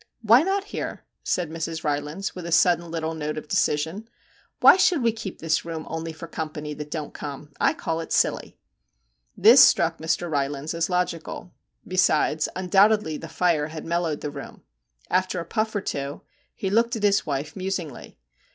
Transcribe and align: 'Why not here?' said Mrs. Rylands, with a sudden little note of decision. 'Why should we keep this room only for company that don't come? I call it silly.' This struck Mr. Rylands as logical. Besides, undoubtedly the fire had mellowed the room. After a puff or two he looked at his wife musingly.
'Why 0.23 0.41
not 0.41 0.63
here?' 0.63 1.05
said 1.23 1.51
Mrs. 1.51 1.83
Rylands, 1.83 2.33
with 2.33 2.47
a 2.47 2.51
sudden 2.51 2.89
little 2.89 3.13
note 3.13 3.37
of 3.37 3.47
decision. 3.47 4.09
'Why 4.59 4.75
should 4.75 5.03
we 5.03 5.11
keep 5.11 5.37
this 5.37 5.63
room 5.63 5.85
only 5.87 6.11
for 6.11 6.25
company 6.25 6.73
that 6.73 6.89
don't 6.89 7.13
come? 7.13 7.51
I 7.61 7.75
call 7.75 7.99
it 7.99 8.11
silly.' 8.11 8.57
This 9.37 9.63
struck 9.63 9.99
Mr. 9.99 10.27
Rylands 10.27 10.73
as 10.73 10.89
logical. 10.89 11.53
Besides, 11.87 12.49
undoubtedly 12.55 13.17
the 13.17 13.29
fire 13.29 13.67
had 13.67 13.85
mellowed 13.85 14.21
the 14.21 14.31
room. 14.31 14.63
After 15.11 15.39
a 15.39 15.45
puff 15.45 15.75
or 15.75 15.81
two 15.81 16.21
he 16.55 16.71
looked 16.71 16.95
at 16.95 17.03
his 17.03 17.27
wife 17.27 17.55
musingly. 17.55 18.17